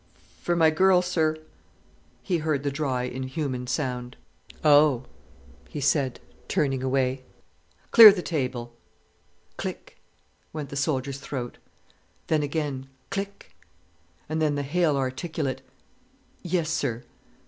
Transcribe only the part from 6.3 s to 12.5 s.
turning away. "Clear the table." "Click!" went the soldier's throat; then